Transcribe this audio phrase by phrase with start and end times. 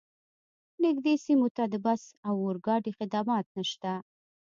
[0.83, 3.91] نږدې سیمو ته د بس او اورګاډي خدمات نشته